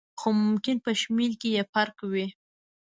[0.19, 2.27] خو ممکن په شمېر کې یې فرق وي.